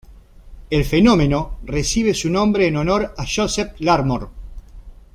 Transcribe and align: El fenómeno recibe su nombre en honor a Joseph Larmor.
El 0.71 0.83
fenómeno 0.83 1.59
recibe 1.63 2.15
su 2.15 2.31
nombre 2.31 2.65
en 2.65 2.75
honor 2.75 3.13
a 3.15 3.23
Joseph 3.31 3.79
Larmor. 3.81 4.29